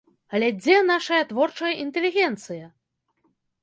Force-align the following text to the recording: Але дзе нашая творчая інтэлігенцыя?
Але 0.37 0.47
дзе 0.61 0.77
нашая 0.91 1.21
творчая 1.33 1.73
інтэлігенцыя? 1.87 2.65